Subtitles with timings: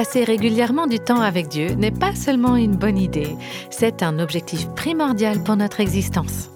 [0.00, 3.36] passer régulièrement du temps avec Dieu n'est pas seulement une bonne idée,
[3.68, 6.48] c'est un objectif primordial pour notre existence.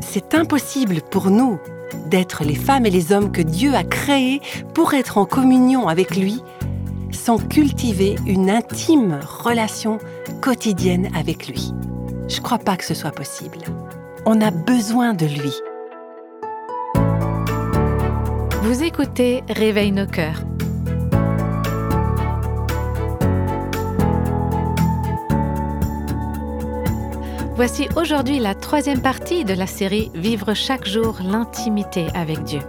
[0.00, 1.58] C'est impossible pour nous
[2.06, 4.40] d'être les femmes et les hommes que Dieu a créés
[4.72, 6.40] pour être en communion avec lui
[7.12, 9.98] sans cultiver une intime relation
[10.40, 11.74] quotidienne avec lui.
[12.26, 13.58] Je ne crois pas que ce soit possible.
[14.24, 15.52] On a besoin de lui.
[18.62, 20.40] Vous écoutez Réveille nos cœurs.
[27.62, 32.60] Voici aujourd'hui la troisième partie de la série Vivre chaque jour l'intimité avec Dieu.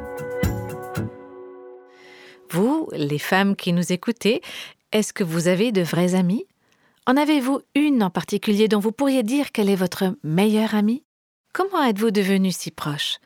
[2.50, 4.42] Vous, les femmes qui nous écoutez,
[4.92, 6.46] est-ce que vous avez de vrais amis?
[7.08, 11.06] En avez-vous une en particulier dont vous pourriez dire qu'elle est votre meilleure amie?
[11.54, 13.20] Comment êtes-vous devenus si proches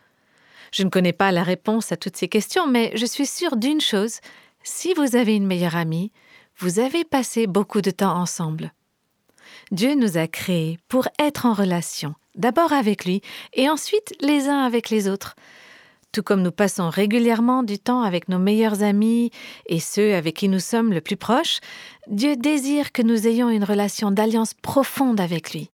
[0.71, 3.81] Je ne connais pas la réponse à toutes ces questions, mais je suis sûre d'une
[3.81, 4.19] chose,
[4.61, 6.11] si vous avez une meilleure amie,
[6.59, 8.71] vous avez passé beaucoup de temps ensemble.
[9.71, 13.21] Dieu nous a créés pour être en relation, d'abord avec lui
[13.53, 15.35] et ensuite les uns avec les autres.
[16.11, 19.31] Tout comme nous passons régulièrement du temps avec nos meilleurs amis
[19.65, 21.59] et ceux avec qui nous sommes le plus proches,
[22.07, 25.71] Dieu désire que nous ayons une relation d'alliance profonde avec lui.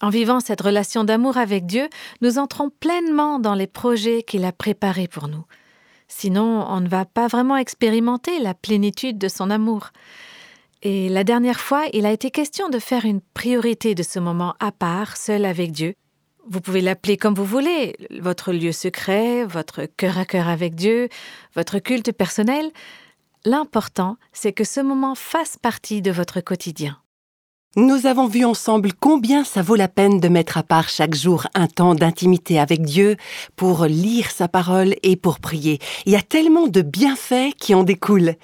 [0.00, 1.88] En vivant cette relation d'amour avec Dieu,
[2.20, 5.44] nous entrons pleinement dans les projets qu'il a préparés pour nous.
[6.06, 9.90] Sinon, on ne va pas vraiment expérimenter la plénitude de son amour.
[10.82, 14.54] Et la dernière fois, il a été question de faire une priorité de ce moment
[14.60, 15.94] à part, seul avec Dieu,
[16.50, 21.08] vous pouvez l'appeler comme vous voulez, votre lieu secret, votre cœur à cœur avec Dieu,
[21.54, 22.70] votre culte personnel.
[23.44, 26.98] L'important, c'est que ce moment fasse partie de votre quotidien.
[27.76, 31.46] Nous avons vu ensemble combien ça vaut la peine de mettre à part chaque jour
[31.54, 33.16] un temps d'intimité avec Dieu
[33.56, 35.78] pour lire sa parole et pour prier.
[36.06, 38.36] Il y a tellement de bienfaits qui en découlent.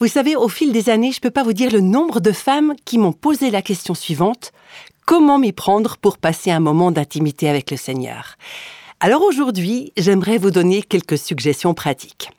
[0.00, 2.32] Vous savez, au fil des années, je ne peux pas vous dire le nombre de
[2.32, 4.52] femmes qui m'ont posé la question suivante
[5.06, 8.36] comment m'y prendre pour passer un moment d'intimité avec le Seigneur?
[8.98, 12.30] Alors aujourd'hui, j'aimerais vous donner quelques suggestions pratiques.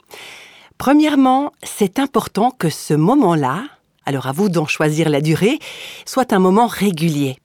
[0.77, 3.63] Premièrement, c'est important que ce moment-là,
[4.05, 5.59] alors à vous d'en choisir la durée,
[6.05, 7.37] soit un moment régulier.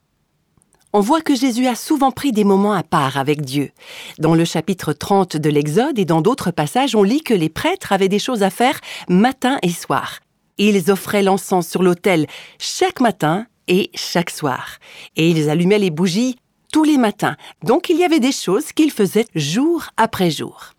[0.94, 3.70] On voit que Jésus a souvent pris des moments à part avec Dieu.
[4.18, 7.92] Dans le chapitre 30 de l'Exode et dans d'autres passages, on lit que les prêtres
[7.92, 10.20] avaient des choses à faire matin et soir.
[10.56, 12.26] Ils offraient l'encens sur l'autel
[12.58, 14.78] chaque matin et chaque soir.
[15.16, 16.36] Et ils allumaient les bougies
[16.72, 17.36] tous les matins.
[17.62, 20.72] Donc il y avait des choses qu'ils faisaient jour après jour.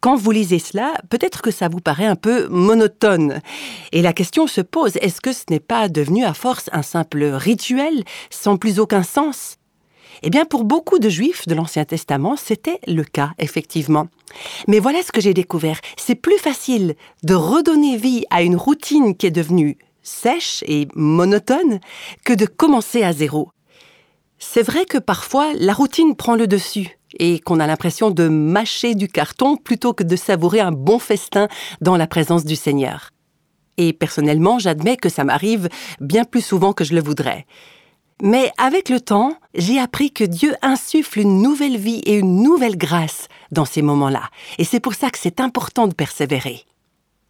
[0.00, 3.40] Quand vous lisez cela, peut-être que ça vous paraît un peu monotone.
[3.92, 7.24] Et la question se pose, est-ce que ce n'est pas devenu à force un simple
[7.24, 9.58] rituel sans plus aucun sens?
[10.22, 14.08] Eh bien, pour beaucoup de juifs de l'Ancien Testament, c'était le cas, effectivement.
[14.68, 15.80] Mais voilà ce que j'ai découvert.
[15.96, 21.80] C'est plus facile de redonner vie à une routine qui est devenue sèche et monotone
[22.24, 23.50] que de commencer à zéro.
[24.38, 28.94] C'est vrai que parfois la routine prend le dessus et qu'on a l'impression de mâcher
[28.94, 31.48] du carton plutôt que de savourer un bon festin
[31.80, 33.10] dans la présence du Seigneur.
[33.78, 35.68] Et personnellement, j'admets que ça m'arrive
[36.00, 37.46] bien plus souvent que je le voudrais.
[38.22, 42.76] Mais avec le temps, j'ai appris que Dieu insuffle une nouvelle vie et une nouvelle
[42.76, 44.22] grâce dans ces moments-là.
[44.58, 46.64] Et c'est pour ça que c'est important de persévérer.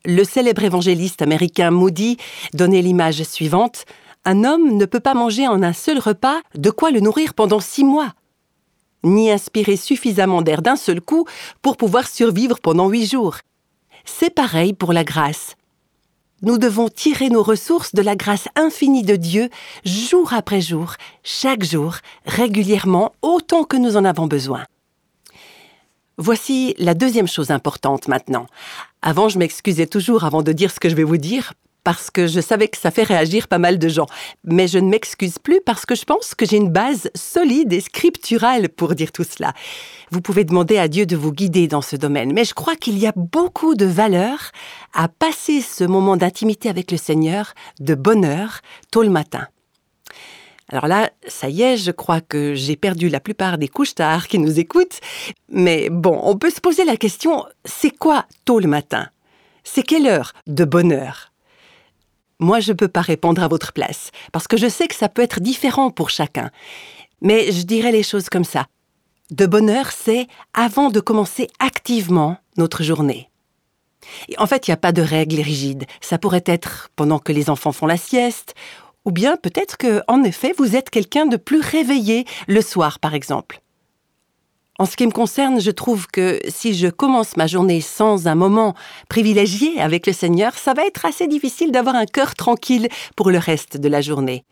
[0.05, 2.19] Le célèbre évangéliste américain Moody
[2.53, 3.85] donnait l'image suivante.
[4.25, 7.61] Un homme ne peut pas manger en un seul repas de quoi le nourrir pendant
[7.61, 8.13] six mois,
[9.05, 11.27] ni inspirer suffisamment d'air d'un seul coup
[11.61, 13.39] pour pouvoir survivre pendant huit jours.
[14.05, 15.55] C'est pareil pour la grâce.
[16.43, 19.49] Nous devons tirer nos ressources de la grâce infinie de Dieu
[19.85, 21.97] jour après jour, chaque jour,
[22.27, 24.65] régulièrement, autant que nous en avons besoin.
[26.19, 28.47] Voici la deuxième chose importante maintenant.
[29.03, 31.53] Avant, je m'excusais toujours avant de dire ce que je vais vous dire,
[31.85, 34.07] parce que je savais que ça fait réagir pas mal de gens.
[34.45, 37.81] Mais je ne m'excuse plus parce que je pense que j'ai une base solide et
[37.81, 39.53] scripturale pour dire tout cela.
[40.11, 42.99] Vous pouvez demander à Dieu de vous guider dans ce domaine, mais je crois qu'il
[42.99, 44.51] y a beaucoup de valeur
[44.95, 48.61] à passer ce moment d'intimité avec le Seigneur de bonheur
[48.91, 49.49] tôt le matin.
[50.69, 54.27] Alors là, ça y est, je crois que j'ai perdu la plupart des couches tard
[54.27, 55.01] qui nous écoutent.
[55.51, 59.09] Mais bon, on peut se poser la question, c'est quoi tôt le matin?
[59.65, 61.32] C'est quelle heure de bonne heure?
[62.43, 65.09] Moi, je ne peux pas répondre à votre place, parce que je sais que ça
[65.09, 66.51] peut être différent pour chacun.
[67.21, 68.67] Mais je dirais les choses comme ça.
[69.31, 73.31] De bonne heure, c'est avant de commencer activement notre journée.
[74.39, 75.85] en fait, il n'y a pas de règle rigide.
[76.01, 78.55] Ça pourrait être pendant que les enfants font la sieste,
[79.05, 83.15] ou bien peut-être que, en effet, vous êtes quelqu'un de plus réveillé le soir, par
[83.15, 83.62] exemple.
[84.79, 88.35] En ce qui me concerne, je trouve que si je commence ma journée sans un
[88.35, 88.75] moment
[89.09, 93.39] privilégié avec le Seigneur, ça va être assez difficile d'avoir un cœur tranquille pour le
[93.39, 94.45] reste de la journée.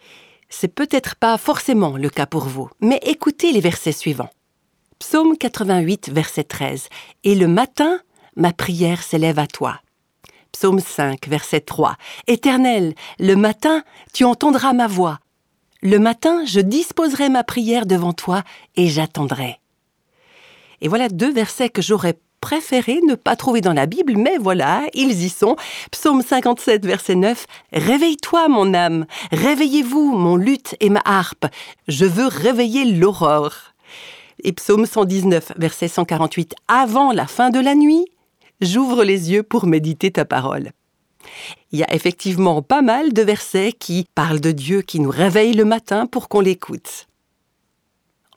[0.50, 4.31] C'est peut-être pas forcément le cas pour vous, mais écoutez les versets suivants.
[4.99, 6.88] Psaume 88, verset 13.
[7.25, 8.00] Et le matin,
[8.37, 9.81] ma prière s'élève à toi.
[10.52, 11.96] Psaume 5, verset 3.
[12.26, 13.82] Éternel, le matin,
[14.12, 15.19] tu entendras ma voix.
[15.81, 18.43] Le matin, je disposerai ma prière devant toi
[18.76, 19.59] et j'attendrai.
[20.81, 24.82] Et voilà deux versets que j'aurais préféré ne pas trouver dans la Bible, mais voilà,
[24.94, 25.56] ils y sont.
[25.91, 27.47] Psaume 57, verset 9.
[27.73, 29.06] Réveille-toi, mon âme.
[29.31, 31.47] Réveillez-vous, mon luth et ma harpe.
[31.88, 33.75] Je veux réveiller l'aurore.
[34.43, 36.55] Et psaume 119, verset 148.
[36.69, 38.06] Avant la fin de la nuit,
[38.62, 40.73] j'ouvre les yeux pour méditer ta parole.
[41.73, 45.53] Il y a effectivement pas mal de versets qui parlent de Dieu qui nous réveille
[45.53, 47.09] le matin pour qu'on l'écoute.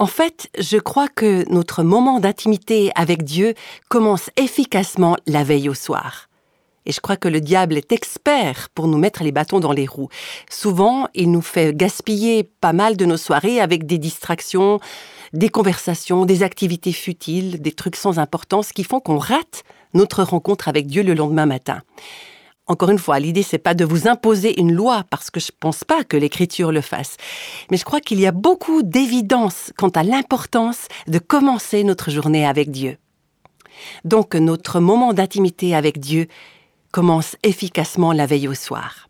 [0.03, 3.53] En fait, je crois que notre moment d'intimité avec Dieu
[3.87, 6.27] commence efficacement la veille au soir.
[6.85, 9.85] Et je crois que le diable est expert pour nous mettre les bâtons dans les
[9.85, 10.09] roues.
[10.49, 14.81] Souvent, il nous fait gaspiller pas mal de nos soirées avec des distractions,
[15.31, 19.63] des conversations, des activités futiles, des trucs sans importance qui font qu'on rate
[19.93, 21.81] notre rencontre avec Dieu le lendemain matin.
[22.65, 25.83] Encore une fois, l'idée c'est pas de vous imposer une loi parce que je pense
[25.83, 27.17] pas que l'écriture le fasse.
[27.69, 32.45] Mais je crois qu'il y a beaucoup d'évidence quant à l'importance de commencer notre journée
[32.45, 32.97] avec Dieu.
[34.05, 36.27] Donc notre moment d'intimité avec Dieu
[36.91, 39.09] commence efficacement la veille au soir.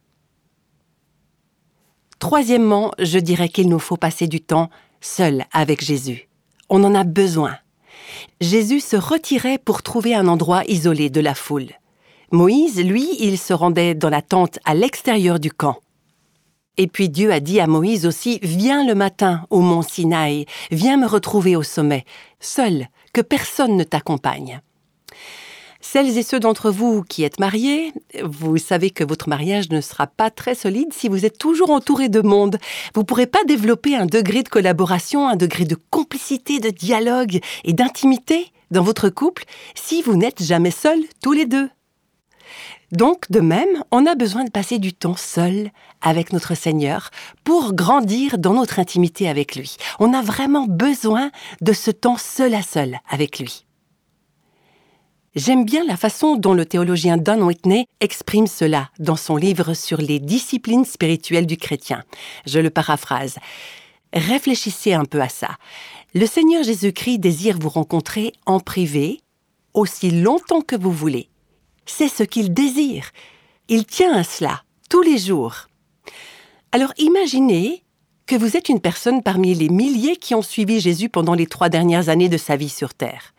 [2.18, 4.70] Troisièmement, je dirais qu'il nous faut passer du temps
[5.02, 6.30] seul avec Jésus.
[6.70, 7.58] On en a besoin.
[8.42, 11.70] Jésus se retirait pour trouver un endroit isolé de la foule.
[12.34, 15.78] Moïse, lui, il se rendait dans la tente à l'extérieur du camp.
[16.78, 20.98] Et puis Dieu a dit à Moïse aussi, Viens le matin au mont Sinaï, viens
[20.98, 22.06] me retrouver au sommet,
[22.40, 24.62] seul, que personne ne t'accompagne.
[25.80, 27.94] Celles et ceux d'entre vous qui êtes mariés,
[28.24, 32.10] vous savez que votre mariage ne sera pas très solide si vous êtes toujours entouré
[32.10, 32.58] de monde.
[32.96, 37.42] Vous ne pourrez pas développer un degré de collaboration, un degré de complicité, de dialogue
[37.64, 39.44] et d'intimité dans votre couple
[39.76, 41.70] si vous n'êtes jamais seuls tous les deux.
[42.94, 47.10] Donc, de même, on a besoin de passer du temps seul avec notre Seigneur
[47.44, 49.78] pour grandir dans notre intimité avec lui.
[50.00, 51.32] On a vraiment besoin
[51.62, 53.66] de ce temps seul à seul avec lui.
[55.36, 60.00] J'aime bien la façon dont le théologien Don Whitney exprime cela dans son livre sur
[60.00, 62.04] les disciplines spirituelles du chrétien.
[62.46, 63.40] Je le paraphrase.
[64.14, 65.50] Réfléchissez un peu à ça.
[66.14, 69.22] Le Seigneur Jésus-Christ désire vous rencontrer en privé
[69.74, 71.30] aussi longtemps que vous voulez
[71.86, 73.10] c'est ce qu'il désire.
[73.70, 75.68] Il tient à cela, tous les jours.
[76.72, 77.84] Alors imaginez
[78.26, 81.70] que vous êtes une personne parmi les milliers qui ont suivi Jésus pendant les trois
[81.70, 83.34] dernières années de sa vie sur Terre.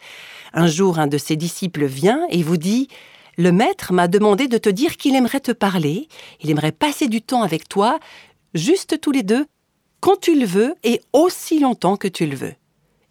[0.53, 2.89] Un jour, un de ses disciples vient et vous dit
[3.37, 6.09] Le Maître m'a demandé de te dire qu'il aimerait te parler,
[6.41, 7.99] il aimerait passer du temps avec toi,
[8.55, 9.47] juste tous les deux,
[10.01, 12.55] quand tu le veux et aussi longtemps que tu le veux.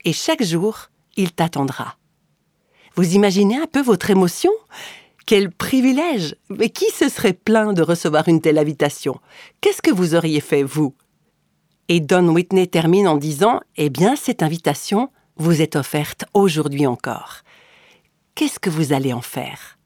[0.06, 1.98] Et chaque jour, il t'attendra.
[2.96, 4.52] Vous imaginez un peu votre émotion?
[5.26, 9.20] Quel privilège Mais qui se serait plaint de recevoir une telle invitation?
[9.62, 10.94] Qu'est-ce que vous auriez fait, vous?
[11.88, 17.38] Et Don Whitney termine en disant Eh bien, cette invitation vous est offerte aujourd'hui encore.
[18.36, 19.78] Qu'est-ce que vous allez en faire?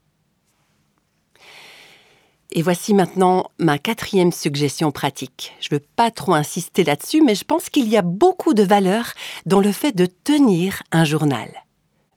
[2.52, 5.54] Et voici maintenant ma quatrième suggestion pratique.
[5.60, 8.64] Je ne veux pas trop insister là-dessus, mais je pense qu'il y a beaucoup de
[8.64, 9.14] valeur
[9.46, 11.50] dans le fait de tenir un journal.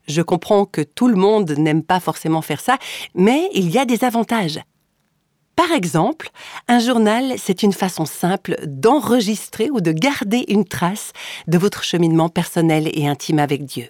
[0.07, 2.77] Je comprends que tout le monde n'aime pas forcément faire ça,
[3.15, 4.59] mais il y a des avantages.
[5.55, 6.29] Par exemple,
[6.67, 11.13] un journal, c'est une façon simple d'enregistrer ou de garder une trace
[11.47, 13.89] de votre cheminement personnel et intime avec Dieu.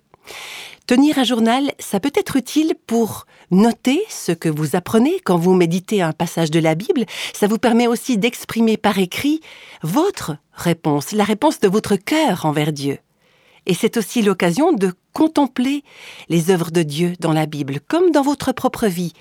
[0.87, 5.53] Tenir un journal, ça peut être utile pour noter ce que vous apprenez quand vous
[5.53, 7.05] méditez un passage de la Bible.
[7.33, 9.39] Ça vous permet aussi d'exprimer par écrit
[9.83, 12.97] votre réponse, la réponse de votre cœur envers Dieu.
[13.65, 15.83] Et c'est aussi l'occasion de contempler
[16.29, 19.13] les œuvres de Dieu dans la Bible, comme dans votre propre vie.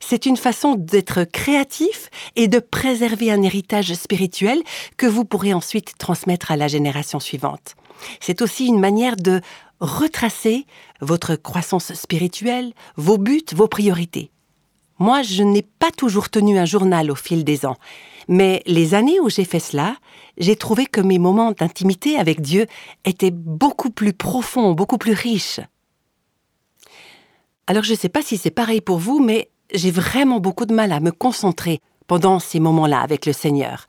[0.00, 4.62] C'est une façon d'être créatif et de préserver un héritage spirituel
[4.96, 7.74] que vous pourrez ensuite transmettre à la génération suivante.
[8.20, 9.40] C'est aussi une manière de
[9.80, 10.66] retracer
[11.00, 14.30] votre croissance spirituelle, vos buts, vos priorités.
[14.98, 17.76] Moi, je n'ai pas toujours tenu un journal au fil des ans,
[18.28, 19.96] mais les années où j'ai fait cela,
[20.38, 22.66] j'ai trouvé que mes moments d'intimité avec Dieu
[23.04, 25.60] étaient beaucoup plus profonds, beaucoup plus riches.
[27.66, 30.74] Alors je ne sais pas si c'est pareil pour vous, mais j'ai vraiment beaucoup de
[30.74, 33.86] mal à me concentrer pendant ces moments-là avec le Seigneur.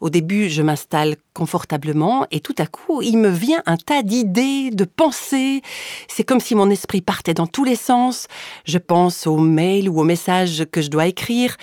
[0.00, 4.70] Au début, je m'installe confortablement et tout à coup, il me vient un tas d'idées,
[4.70, 5.62] de pensées.
[6.08, 8.28] C'est comme si mon esprit partait dans tous les sens.
[8.64, 11.56] Je pense aux mails ou aux messages que je dois écrire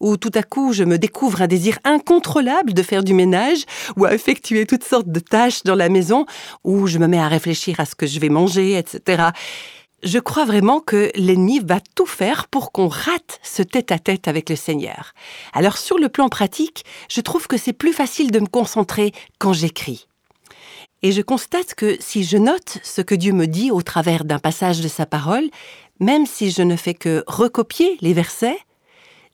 [0.00, 3.64] ou tout à coup je me découvre un désir incontrôlable de faire du ménage
[3.96, 6.24] ou à effectuer toutes sortes de tâches dans la maison,
[6.64, 9.30] ou je me mets à réfléchir à ce que je vais manger, etc
[10.02, 14.56] je crois vraiment que l'ennemi va tout faire pour qu'on rate ce tête-à-tête avec le
[14.56, 15.12] Seigneur.
[15.52, 19.52] Alors sur le plan pratique, je trouve que c'est plus facile de me concentrer quand
[19.52, 20.06] j'écris.
[21.02, 24.38] Et je constate que si je note ce que Dieu me dit au travers d'un
[24.38, 25.48] passage de sa parole,
[26.00, 28.58] même si je ne fais que recopier les versets,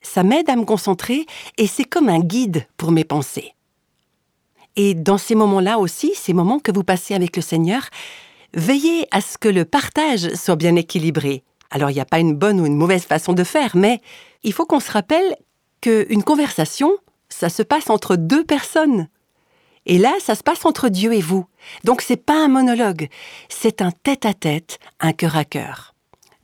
[0.02, 3.54] ça m'aide à me concentrer et c'est comme un guide pour mes pensées.
[4.76, 7.88] Et dans ces moments-là aussi, ces moments que vous passez avec le Seigneur,
[8.54, 11.42] Veillez à ce que le partage soit bien équilibré.
[11.70, 14.00] Alors il n'y a pas une bonne ou une mauvaise façon de faire, mais
[14.44, 15.36] il faut qu'on se rappelle
[15.80, 16.92] qu'une conversation,
[17.28, 19.08] ça se passe entre deux personnes.
[19.86, 21.46] Et là, ça se passe entre Dieu et vous.
[21.82, 23.08] Donc c'est pas un monologue,
[23.48, 25.94] c'est un tête-à-tête, un cœur à cœur.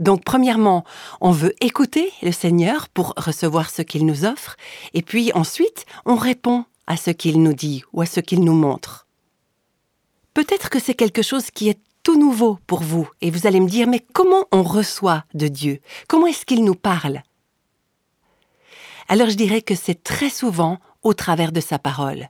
[0.01, 0.85] Donc premièrement,
[1.21, 4.57] on veut écouter le Seigneur pour recevoir ce qu'il nous offre,
[4.95, 8.55] et puis ensuite, on répond à ce qu'il nous dit ou à ce qu'il nous
[8.55, 9.07] montre.
[10.35, 13.09] Peut-être que c'est quelque chose qui est tout nouveau pour vous.
[13.21, 15.81] Et vous allez me dire, mais comment on reçoit de Dieu?
[16.09, 17.23] Comment est-ce qu'il nous parle?
[19.09, 22.29] Alors je dirais que c'est très souvent au travers de sa parole.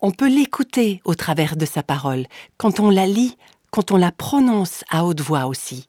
[0.00, 2.26] On peut l'écouter au travers de sa parole,
[2.56, 3.36] quand on la lit,
[3.70, 5.88] quand on la prononce à haute voix aussi.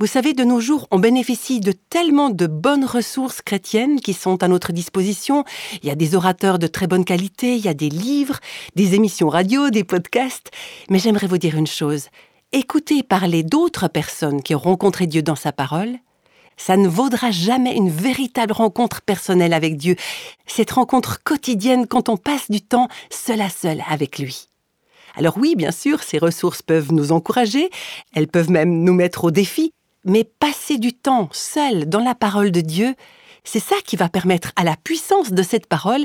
[0.00, 4.42] Vous savez, de nos jours, on bénéficie de tellement de bonnes ressources chrétiennes qui sont
[4.42, 5.44] à notre disposition.
[5.82, 8.38] Il y a des orateurs de très bonne qualité, il y a des livres,
[8.76, 10.50] des émissions radio, des podcasts.
[10.88, 12.08] Mais j'aimerais vous dire une chose.
[12.52, 15.98] Écoutez parler d'autres personnes qui ont rencontré Dieu dans sa parole.
[16.56, 19.96] Ça ne vaudra jamais une véritable rencontre personnelle avec Dieu.
[20.46, 24.48] Cette rencontre quotidienne quand on passe du temps seul à seul avec lui.
[25.18, 27.70] Alors oui, bien sûr, ces ressources peuvent nous encourager,
[28.14, 29.72] elles peuvent même nous mettre au défi,
[30.04, 32.94] mais passer du temps seul dans la parole de Dieu,
[33.42, 36.04] c'est ça qui va permettre à la puissance de cette parole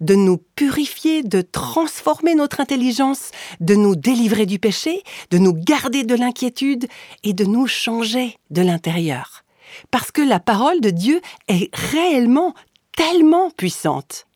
[0.00, 5.02] de nous purifier, de transformer notre intelligence, de nous délivrer du péché,
[5.32, 6.86] de nous garder de l'inquiétude
[7.24, 9.42] et de nous changer de l'intérieur.
[9.90, 12.54] Parce que la parole de Dieu est réellement
[12.96, 14.26] tellement puissante.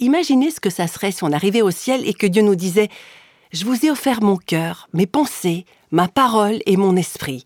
[0.00, 2.88] Imaginez ce que ça serait si on arrivait au ciel et que Dieu nous disait
[3.50, 7.44] je vous ai offert mon cœur, mes pensées, ma parole et mon esprit.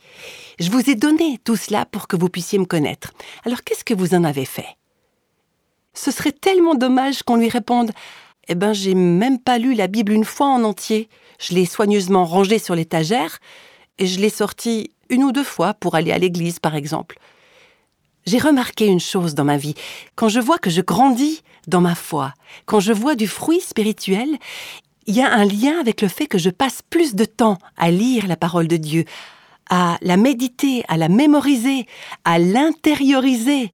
[0.58, 3.12] Je vous ai donné tout cela pour que vous puissiez me connaître.
[3.44, 4.76] Alors qu'est-ce que vous en avez fait?
[5.94, 7.92] Ce serait tellement dommage qu'on lui réponde
[8.48, 11.08] Eh ben, j'ai même pas lu la Bible une fois en entier.
[11.38, 13.38] Je l'ai soigneusement rangée sur l'étagère
[13.98, 17.18] et je l'ai sortie une ou deux fois pour aller à l'église, par exemple.
[18.26, 19.74] J'ai remarqué une chose dans ma vie.
[20.16, 22.34] Quand je vois que je grandis dans ma foi,
[22.66, 24.28] quand je vois du fruit spirituel,
[25.06, 27.90] il y a un lien avec le fait que je passe plus de temps à
[27.90, 29.04] lire la parole de Dieu,
[29.68, 31.86] à la méditer, à la mémoriser,
[32.24, 33.72] à l'intérioriser.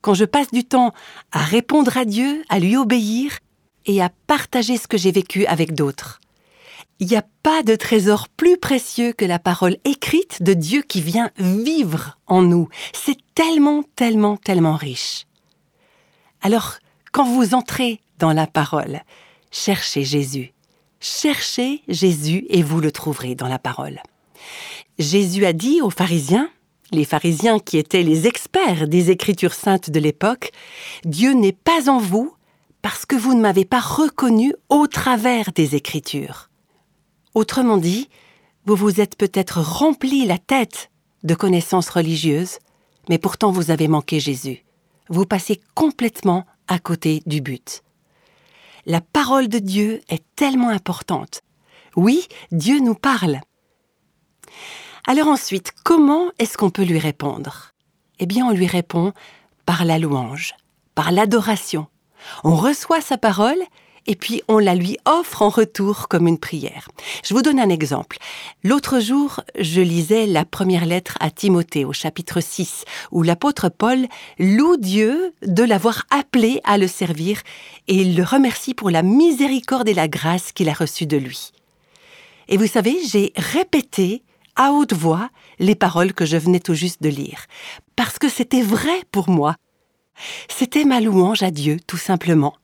[0.00, 0.92] Quand je passe du temps
[1.32, 3.38] à répondre à Dieu, à lui obéir
[3.86, 6.20] et à partager ce que j'ai vécu avec d'autres.
[7.00, 11.00] Il n'y a pas de trésor plus précieux que la parole écrite de Dieu qui
[11.00, 12.68] vient vivre en nous.
[12.92, 15.26] C'est tellement, tellement, tellement riche.
[16.40, 16.74] Alors,
[17.14, 19.00] quand vous entrez dans la parole,
[19.52, 20.52] cherchez Jésus.
[20.98, 24.02] Cherchez Jésus et vous le trouverez dans la parole.
[24.98, 26.50] Jésus a dit aux pharisiens,
[26.90, 30.50] les pharisiens qui étaient les experts des Écritures saintes de l'époque,
[31.04, 32.34] Dieu n'est pas en vous
[32.82, 36.50] parce que vous ne m'avez pas reconnu au travers des Écritures.
[37.34, 38.08] Autrement dit,
[38.66, 40.90] vous vous êtes peut-être rempli la tête
[41.22, 42.58] de connaissances religieuses,
[43.08, 44.64] mais pourtant vous avez manqué Jésus.
[45.08, 47.84] Vous passez complètement à côté du but
[48.86, 51.42] la parole de Dieu est tellement importante.
[51.96, 53.40] Oui, Dieu nous parle.
[55.06, 57.72] Alors ensuite, comment est-ce qu'on peut lui répondre?
[58.18, 59.12] Eh bien, on lui répond
[59.66, 60.54] par la louange,
[60.94, 61.86] par l'adoration.
[62.42, 63.62] On reçoit sa parole
[64.06, 66.88] et puis on la lui offre en retour comme une prière.
[67.24, 68.18] Je vous donne un exemple.
[68.62, 74.06] L'autre jour, je lisais la première lettre à Timothée au chapitre 6, où l'apôtre Paul
[74.38, 77.40] loue Dieu de l'avoir appelé à le servir
[77.88, 81.52] et il le remercie pour la miséricorde et la grâce qu'il a reçue de lui.
[82.48, 84.22] Et vous savez, j'ai répété
[84.56, 87.46] à haute voix les paroles que je venais tout juste de lire,
[87.96, 89.56] parce que c'était vrai pour moi.
[90.48, 92.54] C'était ma louange à Dieu, tout simplement.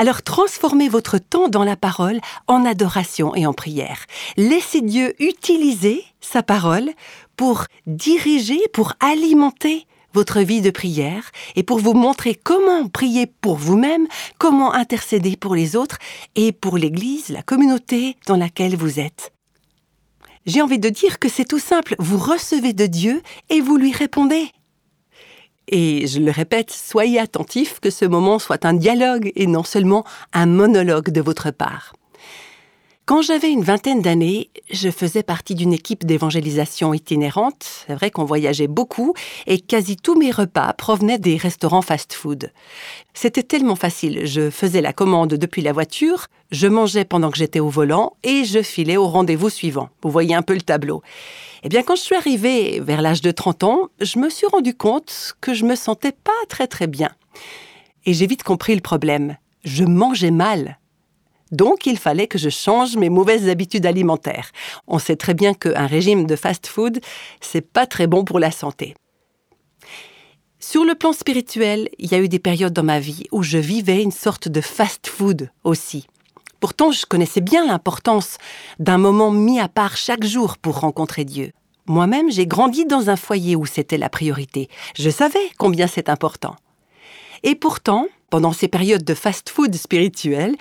[0.00, 4.06] Alors transformez votre temps dans la parole en adoration et en prière.
[4.38, 6.88] Laissez Dieu utiliser sa parole
[7.36, 13.56] pour diriger, pour alimenter votre vie de prière et pour vous montrer comment prier pour
[13.56, 15.98] vous-même, comment intercéder pour les autres
[16.34, 19.34] et pour l'Église, la communauté dans laquelle vous êtes.
[20.46, 23.92] J'ai envie de dire que c'est tout simple, vous recevez de Dieu et vous lui
[23.92, 24.50] répondez.
[25.70, 30.04] Et je le répète, soyez attentifs que ce moment soit un dialogue et non seulement
[30.32, 31.92] un monologue de votre part.
[33.06, 37.84] Quand j'avais une vingtaine d'années, je faisais partie d'une équipe d'évangélisation itinérante.
[37.86, 39.14] C'est vrai qu'on voyageait beaucoup
[39.48, 42.52] et quasi tous mes repas provenaient des restaurants fast-food.
[43.14, 44.26] C'était tellement facile.
[44.26, 48.44] Je faisais la commande depuis la voiture, je mangeais pendant que j'étais au volant et
[48.44, 49.88] je filais au rendez-vous suivant.
[50.02, 51.02] Vous voyez un peu le tableau.
[51.62, 54.74] Eh bien, quand je suis arrivée vers l'âge de 30 ans, je me suis rendu
[54.74, 57.10] compte que je me sentais pas très très bien.
[58.06, 59.36] Et j'ai vite compris le problème.
[59.64, 60.78] Je mangeais mal.
[61.52, 64.52] Donc il fallait que je change mes mauvaises habitudes alimentaires.
[64.86, 67.00] On sait très bien qu'un régime de fast-food,
[67.40, 68.94] c'est pas très bon pour la santé.
[70.60, 73.58] Sur le plan spirituel, il y a eu des périodes dans ma vie où je
[73.58, 76.06] vivais une sorte de fast-food aussi.
[76.60, 78.36] Pourtant, je connaissais bien l'importance
[78.78, 81.52] d'un moment mis à part chaque jour pour rencontrer Dieu.
[81.86, 84.68] Moi-même, j'ai grandi dans un foyer où c'était la priorité.
[84.96, 86.54] Je savais combien c'est important.
[87.42, 90.54] Et pourtant, pendant ces périodes de fast-food spirituel,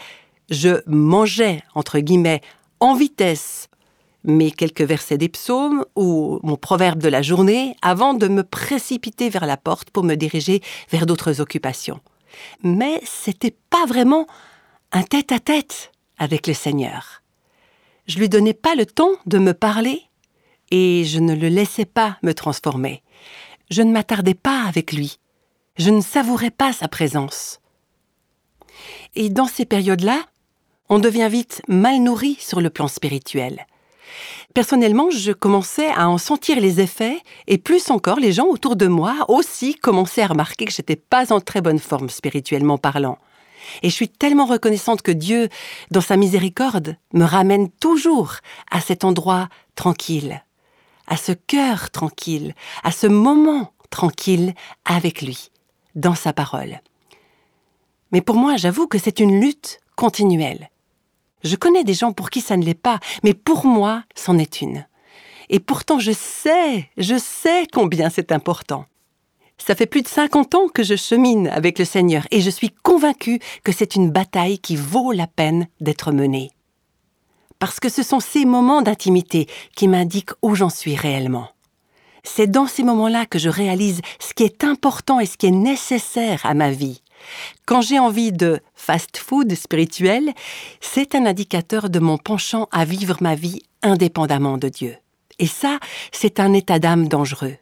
[0.50, 2.42] je mangeais, entre guillemets,
[2.80, 3.68] en vitesse
[4.24, 9.30] mes quelques versets des psaumes ou mon proverbe de la journée avant de me précipiter
[9.30, 12.00] vers la porte pour me diriger vers d'autres occupations.
[12.64, 14.28] Mais c'était pas vraiment
[14.92, 17.22] un tête-à-tête avec le Seigneur.
[18.08, 20.02] Je lui donnais pas le temps de me parler
[20.72, 23.04] et je ne le laissais pas me transformer.
[23.70, 25.20] Je ne m'attardais pas avec lui.
[25.78, 27.60] Je ne savourais pas sa présence.
[29.16, 30.26] Et dans ces périodes-là,
[30.90, 33.68] on devient vite mal nourri sur le plan spirituel.
[34.56, 38.88] Personnellement, je commençais à en sentir les effets, et plus encore, les gens autour de
[38.88, 43.20] moi aussi commençaient à remarquer que j'étais pas en très bonne forme spirituellement parlant.
[43.84, 45.50] Et je suis tellement reconnaissante que Dieu,
[45.92, 48.36] dans sa miséricorde, me ramène toujours
[48.72, 50.44] à cet endroit tranquille,
[51.08, 54.54] à ce cœur tranquille, à ce moment tranquille
[54.86, 55.52] avec lui,
[55.96, 56.82] dans sa parole.
[58.12, 60.70] Mais pour moi, j'avoue que c'est une lutte continuelle.
[61.44, 64.62] Je connais des gens pour qui ça ne l'est pas, mais pour moi, c'en est
[64.62, 64.86] une.
[65.50, 68.86] Et pourtant, je sais, je sais combien c'est important.
[69.60, 72.72] Ça fait plus de 50 ans que je chemine avec le Seigneur et je suis
[72.72, 76.50] convaincue que c'est une bataille qui vaut la peine d'être menée.
[77.60, 81.50] Parce que ce sont ces moments d'intimité qui m'indiquent où j'en suis réellement.
[82.24, 85.52] C'est dans ces moments-là que je réalise ce qui est important et ce qui est
[85.52, 87.02] nécessaire à ma vie.
[87.66, 90.32] Quand j'ai envie de fast-food spirituel,
[90.80, 94.96] c'est un indicateur de mon penchant à vivre ma vie indépendamment de Dieu.
[95.38, 95.80] Et ça,
[96.12, 97.58] c'est un état d'âme dangereux.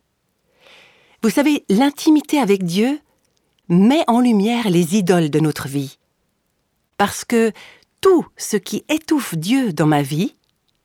[1.24, 3.00] Vous savez, l'intimité avec Dieu
[3.70, 5.98] met en lumière les idoles de notre vie.
[6.98, 7.52] Parce que
[8.02, 10.36] tout ce qui étouffe Dieu dans ma vie,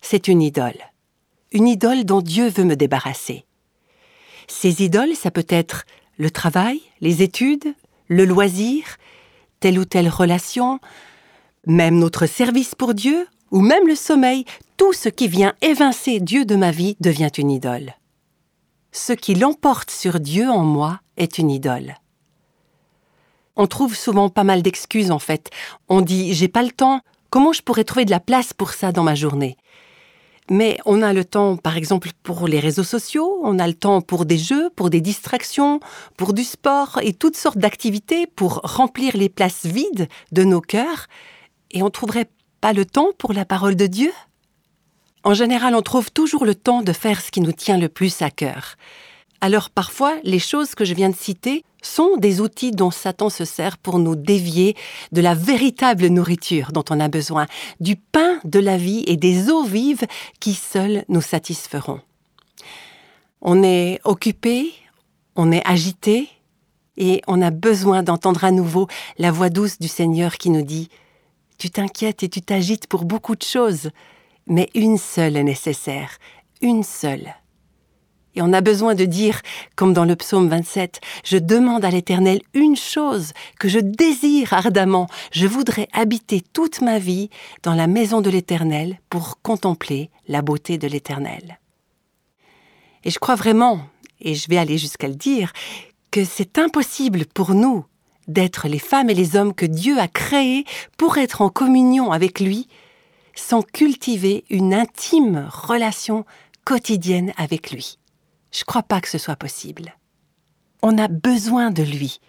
[0.01, 0.79] c'est une idole.
[1.53, 3.45] Une idole dont Dieu veut me débarrasser.
[4.49, 5.85] Ces idoles, ça peut être
[6.17, 7.75] le travail, les études,
[8.09, 8.85] le loisir,
[9.61, 10.81] telle ou telle relation,
[11.67, 14.45] même notre service pour Dieu, ou même le sommeil,
[14.79, 17.95] tout ce qui vient évincer Dieu de ma vie devient une idole.
[18.95, 21.97] Ce qui l'emporte sur Dieu en moi est une idole.
[23.57, 25.51] On trouve souvent pas mal d'excuses en fait.
[25.89, 27.01] On dit j'ai pas le temps,
[27.31, 29.57] comment je pourrais trouver de la place pour ça dans ma journée?
[30.51, 34.03] Mais on a le temps, par exemple, pour les réseaux sociaux, on a le temps
[34.03, 35.81] pour des jeux, pour des distractions,
[36.19, 41.07] pour du sport et toutes sortes d'activités pour remplir les places vides de nos cœurs.
[41.71, 42.29] Et on trouverait
[42.61, 44.13] pas le temps pour la parole de Dieu?
[45.25, 48.23] En général, on trouve toujours le temps de faire ce qui nous tient le plus
[48.23, 48.77] à cœur.
[49.41, 53.45] Alors parfois, les choses que je viens de citer sont des outils dont Satan se
[53.45, 54.77] sert pour nous dévier
[55.11, 57.47] de la véritable nourriture dont on a besoin,
[57.81, 60.07] du pain de la vie et des eaux vives
[60.41, 62.01] qui seules nous satisferont.
[63.41, 64.73] On est occupé,
[65.35, 66.29] on est agité,
[66.97, 68.87] et on a besoin d'entendre à nouveau
[69.19, 70.89] la voix douce du Seigneur qui nous dit⁇
[71.59, 73.91] Tu t'inquiètes et tu t'agites pour beaucoup de choses,
[74.47, 76.19] mais une seule est nécessaire,
[76.61, 77.35] une seule.
[78.35, 79.43] Et on a besoin de dire,
[79.77, 85.07] comme dans le psaume 27, Je demande à l'Éternel une chose que je désire ardemment.
[85.33, 87.29] Je voudrais habiter toute ma vie
[87.63, 91.59] dans la maison de l'Éternel pour contempler la beauté de l'Éternel.
[93.05, 93.81] Et je crois vraiment,
[94.21, 95.53] et je vais aller jusqu'à le dire,
[96.11, 97.85] que c'est impossible pour nous
[98.29, 100.65] d'être les femmes et les hommes que Dieu a créés
[100.97, 102.69] pour être en communion avec lui
[103.35, 106.25] sans cultiver une intime relation
[106.65, 107.99] quotidienne avec lui.
[108.53, 109.97] Je crois pas que ce soit possible.
[110.83, 112.21] On a besoin de lui.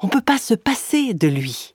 [0.00, 1.74] On ne peut pas se passer de lui.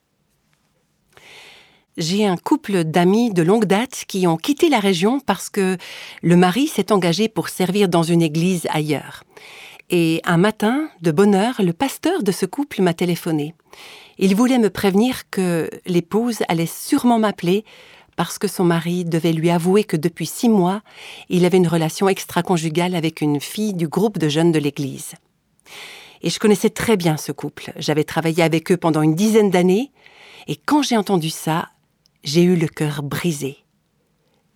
[1.98, 5.78] J'ai un couple d'amis de longue date qui ont quitté la région parce que
[6.22, 9.24] le mari s'est engagé pour servir dans une église ailleurs.
[9.90, 13.54] Et un matin, de bonne heure, le pasteur de ce couple m'a téléphoné.
[14.18, 17.64] Il voulait me prévenir que l'épouse allait sûrement m'appeler
[18.16, 20.82] parce que son mari devait lui avouer que depuis six mois,
[21.30, 25.14] il avait une relation extra-conjugale avec une fille du groupe de jeunes de l'église.
[26.22, 27.72] Et je connaissais très bien ce couple.
[27.78, 29.92] J'avais travaillé avec eux pendant une dizaine d'années.
[30.48, 31.70] Et quand j'ai entendu ça,
[32.24, 33.58] j'ai eu le cœur brisé.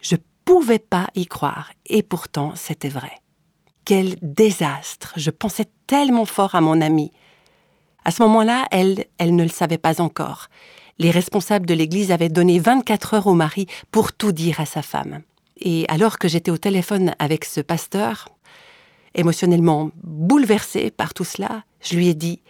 [0.01, 3.11] Je pouvais pas y croire, et pourtant c'était vrai.
[3.85, 7.11] Quel désastre Je pensais tellement fort à mon amie.
[8.05, 10.47] À ce moment-là, elle, elle ne le savait pas encore.
[10.99, 14.81] Les responsables de l'Église avaient donné 24 heures au mari pour tout dire à sa
[14.81, 15.21] femme.
[15.61, 18.27] Et alors que j'étais au téléphone avec ce pasteur,
[19.15, 22.41] émotionnellement bouleversé par tout cela, je lui ai dit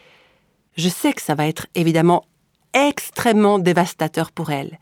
[0.78, 2.26] Je sais que ça va être évidemment
[2.74, 4.80] extrêmement dévastateur pour elle,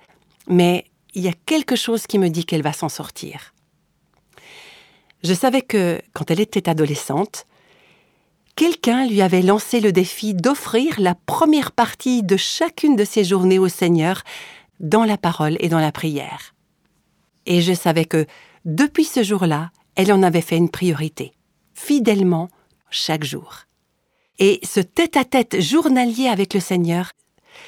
[0.47, 3.53] mais il y a quelque chose qui me dit qu'elle va s'en sortir.
[5.23, 7.45] Je savais que, quand elle était adolescente,
[8.57, 13.59] quelqu'un lui avait lancé le défi d'offrir la première partie de chacune de ses journées
[13.59, 14.23] au Seigneur
[14.81, 16.53] dans la parole et dans la prière.
[17.45, 18.25] Et je savais que,
[18.65, 21.31] depuis ce jour-là, elle en avait fait une priorité,
[21.73, 22.49] fidèlement,
[22.89, 23.59] chaque jour.
[24.39, 27.11] Et ce tête-à-tête journalier avec le Seigneur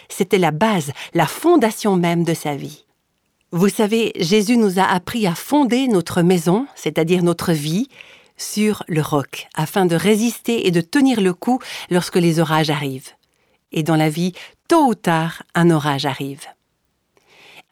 [0.07, 2.85] c'était la base, la fondation même de sa vie.
[3.51, 7.87] Vous savez, Jésus nous a appris à fonder notre maison, c'est-à-dire notre vie,
[8.39, 11.59] sur le roc, afin de résister et de tenir le coup
[11.91, 13.11] lorsque les orages arrivent.
[13.71, 14.33] Et dans la vie,
[14.67, 16.45] tôt ou tard, un orage arrive.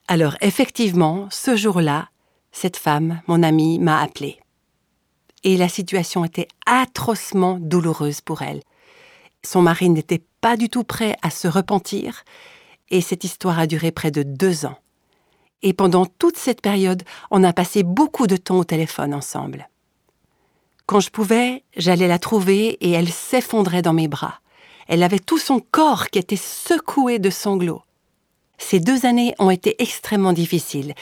[0.08, 2.10] Alors effectivement, ce jour-là,
[2.52, 4.40] cette femme, mon amie, m'a appelé.
[5.44, 8.62] Et la situation était atrocement douloureuse pour elle.
[9.44, 12.24] Son mari n'était pas du tout prêt à se repentir,
[12.90, 14.78] et cette histoire a duré près de deux ans.
[15.62, 19.70] Et pendant toute cette période, on a passé beaucoup de temps au téléphone ensemble.
[20.88, 24.40] Quand je pouvais, j'allais la trouver et elle s'effondrait dans mes bras.
[24.88, 27.84] Elle avait tout son corps qui était secoué de sanglots.
[28.58, 30.96] Ces deux années ont été extrêmement difficiles,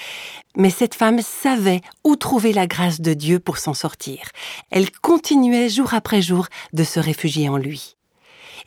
[0.57, 4.31] mais cette femme savait où trouver la grâce de Dieu pour s'en sortir.
[4.71, 7.95] Elle continuait jour après jour de se réfugier en lui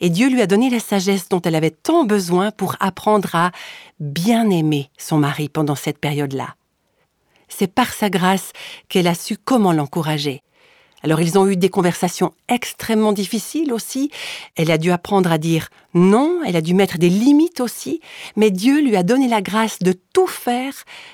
[0.01, 3.51] et Dieu lui a donné la sagesse dont elle avait tant besoin pour apprendre à
[3.99, 6.55] bien aimer son mari pendant cette période-là.
[7.47, 8.51] C'est par sa grâce
[8.87, 10.41] qu'elle a su comment l'encourager.
[11.03, 14.11] Alors ils ont eu des conversations extrêmement difficiles aussi.
[14.55, 18.01] Elle a dû apprendre à dire non, elle a dû mettre des limites aussi,
[18.35, 20.73] mais Dieu lui a donné la grâce de tout faire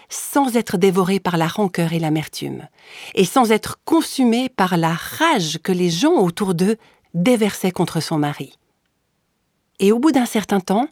[0.09, 2.67] sans être dévorée par la rancœur et l'amertume,
[3.13, 6.77] et sans être consumée par la rage que les gens autour d'eux
[7.13, 8.57] déversaient contre son mari.
[9.79, 10.87] Et au bout d'un certain temps,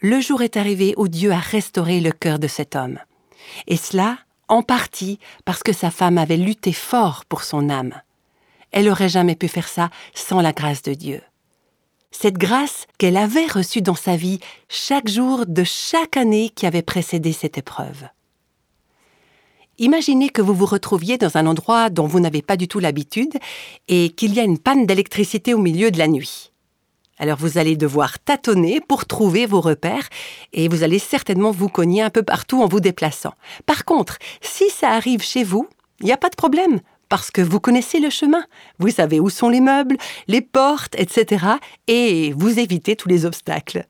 [0.00, 2.98] le jour est arrivé où Dieu a restauré le cœur de cet homme.
[3.68, 4.18] Et cela,
[4.48, 7.94] en partie, parce que sa femme avait lutté fort pour son âme.
[8.72, 11.20] Elle n'aurait jamais pu faire ça sans la grâce de Dieu.
[12.10, 16.82] Cette grâce qu'elle avait reçue dans sa vie chaque jour de chaque année qui avait
[16.82, 18.08] précédé cette épreuve.
[19.78, 23.38] Imaginez que vous vous retrouviez dans un endroit dont vous n'avez pas du tout l'habitude
[23.88, 26.52] et qu'il y a une panne d'électricité au milieu de la nuit.
[27.18, 30.08] Alors vous allez devoir tâtonner pour trouver vos repères
[30.52, 33.34] et vous allez certainement vous cogner un peu partout en vous déplaçant.
[33.64, 35.66] Par contre, si ça arrive chez vous,
[36.00, 36.80] il n'y a pas de problème
[37.12, 38.42] parce que vous connaissez le chemin.
[38.78, 39.98] Vous savez où sont les meubles,
[40.28, 41.44] les portes, etc.
[41.86, 43.84] et vous évitez tous les obstacles.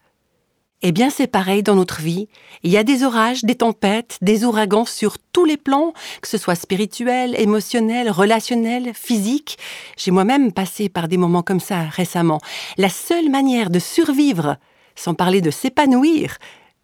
[0.83, 2.27] Eh bien, c'est pareil dans notre vie.
[2.65, 6.37] Il y a des orages, des tempêtes, des ouragans sur tous les plans, que ce
[6.37, 9.57] soit spirituel, émotionnel, relationnel, physique.
[9.97, 12.41] J'ai moi-même passé par des moments comme ça récemment.
[12.77, 14.57] La seule manière de survivre,
[14.97, 16.39] sans parler de s'épanouir,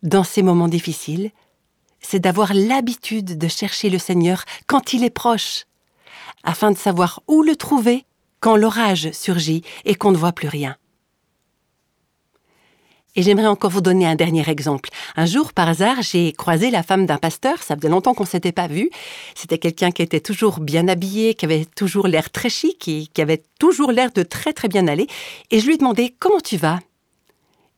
[0.05, 1.33] dans ces moments difficiles,
[1.99, 5.65] c'est d'avoir l'habitude de chercher le Seigneur quand il est proche,
[6.45, 8.05] afin de savoir où le trouver
[8.41, 10.77] quand l'orage surgit et qu'on ne voit plus rien.
[13.17, 14.91] Et j'aimerais encore vous donner un dernier exemple.
[15.17, 17.61] Un jour, par hasard, j'ai croisé la femme d'un pasteur.
[17.65, 18.91] Ça faisait longtemps qu'on ne s'était pas vu.
[19.35, 23.21] C'était quelqu'un qui était toujours bien habillé, qui avait toujours l'air très chic et qui
[23.21, 25.09] avait toujours l'air de très très bien aller.
[25.51, 26.79] Et je lui ai demandé comment tu vas?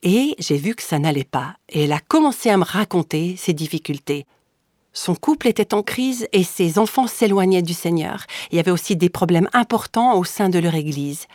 [0.02, 1.54] Et j'ai vu que ça n'allait pas.
[1.70, 4.26] Et elle a commencé à me raconter ses difficultés.
[4.92, 8.26] Son couple était en crise et ses enfants s'éloignaient du Seigneur.
[8.50, 11.26] Il y avait aussi des problèmes importants au sein de leur Église.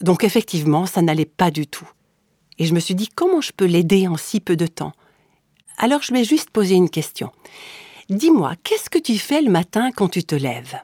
[0.00, 1.88] Donc effectivement, ça n'allait pas du tout.
[2.58, 4.92] Et je me suis dit, comment je peux l'aider en si peu de temps?
[5.78, 7.32] Alors je lui ai juste posé une question.
[8.10, 10.76] Dis-moi, qu'est-ce que tu fais le matin quand tu te lèves?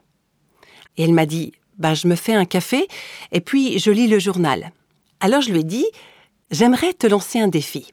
[0.97, 2.87] Et elle m'a dit, bah, je me fais un café
[3.31, 4.71] et puis je lis le journal.
[5.19, 5.85] Alors je lui ai dit,
[6.49, 7.91] j'aimerais te lancer un défi.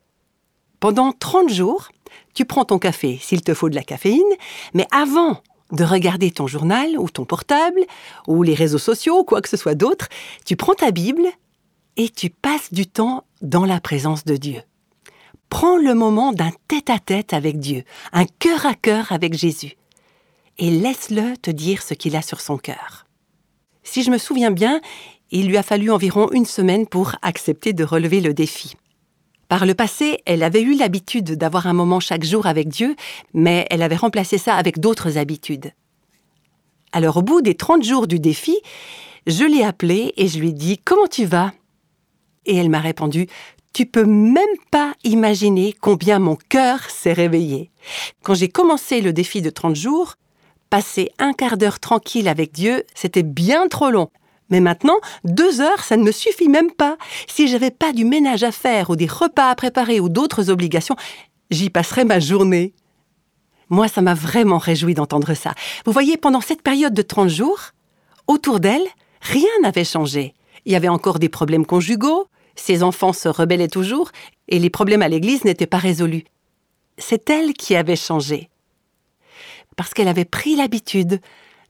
[0.80, 1.88] Pendant 30 jours,
[2.34, 4.22] tu prends ton café s'il te faut de la caféine,
[4.74, 5.40] mais avant
[5.72, 7.80] de regarder ton journal ou ton portable
[8.26, 10.08] ou les réseaux sociaux ou quoi que ce soit d'autre,
[10.44, 11.26] tu prends ta Bible
[11.96, 14.62] et tu passes du temps dans la présence de Dieu.
[15.48, 19.76] Prends le moment d'un tête-à-tête avec Dieu, un cœur à cœur avec Jésus,
[20.58, 23.06] et laisse-le te dire ce qu'il a sur son cœur.
[23.82, 24.80] Si je me souviens bien,
[25.30, 28.74] il lui a fallu environ une semaine pour accepter de relever le défi.
[29.48, 32.96] Par le passé, elle avait eu l'habitude d'avoir un moment chaque jour avec Dieu,
[33.34, 35.72] mais elle avait remplacé ça avec d'autres habitudes.
[36.92, 38.56] Alors au bout des 30 jours du défi,
[39.26, 41.52] je l'ai appelée et je lui ai dit Comment tu vas?
[42.46, 43.26] Et elle m'a répondu
[43.72, 47.70] Tu peux même pas imaginer combien mon cœur s'est réveillé.
[48.22, 50.14] Quand j'ai commencé le défi de 30 jours,
[50.70, 54.10] passer un quart d'heure tranquille avec Dieu, c'était bien trop long.
[54.50, 56.96] Mais maintenant, deux heures, ça ne me suffit même pas.
[57.26, 60.96] Si j'avais pas du ménage à faire ou des repas à préparer ou d'autres obligations,
[61.50, 62.74] j'y passerais ma journée.
[63.70, 65.54] Moi, ça m'a vraiment réjoui d'entendre ça.
[65.86, 67.70] Vous voyez, pendant cette période de 30 jours,
[68.26, 68.86] autour d'elle,
[69.20, 70.34] rien n'avait changé.
[70.66, 74.10] Il y avait encore des problèmes conjugaux, ses enfants se rebellaient toujours,
[74.48, 76.24] et les problèmes à l'église n'étaient pas résolus.
[76.98, 78.50] C'est elle qui avait changé.
[79.76, 81.20] Parce qu'elle avait pris l'habitude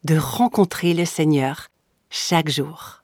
[0.05, 1.69] de rencontrer le Seigneur
[2.15, 3.03] chaque jour.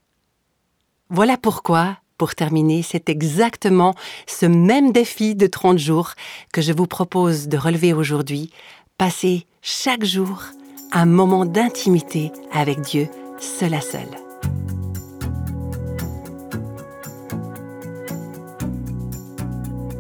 [1.09, 3.94] Voilà pourquoi, pour terminer, c'est exactement
[4.29, 6.12] ce même défi de 30 jours
[6.53, 8.53] que je vous propose de relever aujourd'hui.
[8.99, 10.44] Passer chaque jour
[10.92, 13.09] un moment d'intimité avec Dieu,
[13.40, 14.07] seul à seul.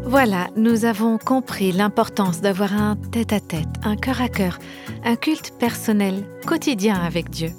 [0.04, 4.58] Voilà, nous avons compris l'importance d'avoir un tête-à-tête, un cœur à cœur,
[5.04, 7.50] un culte personnel quotidien avec Dieu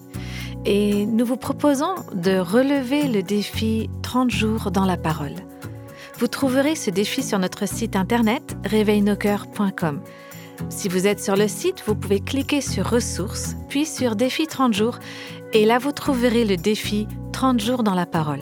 [0.65, 5.36] et nous vous proposons de relever le défi 30 jours dans la parole.
[6.19, 10.02] Vous trouverez ce défi sur notre site internet réveilnoscoeurs.com.
[10.69, 14.74] Si vous êtes sur le site, vous pouvez cliquer sur ressources, puis sur défi 30
[14.74, 15.00] jours,
[15.54, 18.41] et là vous trouverez le défi 30 jours dans la parole.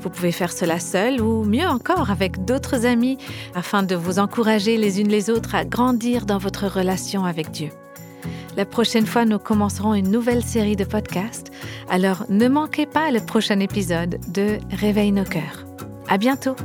[0.00, 3.16] Vous pouvez faire cela seul ou mieux encore avec d'autres amis
[3.54, 7.70] afin de vous encourager les unes les autres à grandir dans votre relation avec Dieu.
[8.56, 11.52] La prochaine fois, nous commencerons une nouvelle série de podcasts.
[11.90, 15.66] Alors, ne manquez pas le prochain épisode de Réveille nos cœurs.
[16.08, 16.56] À bientôt!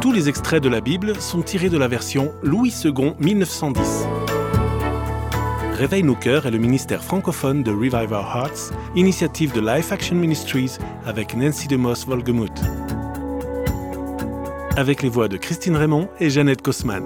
[0.00, 4.11] Tous les extraits de la Bible sont tirés de la version Louis II 1910.
[5.72, 10.14] Réveille nos cœurs est le ministère francophone de Revive Our Hearts, initiative de Life Action
[10.14, 12.60] Ministries avec Nancy DeMoss Volgemuth.
[14.76, 17.04] Avec les voix de Christine Raymond et Jeannette Kosman.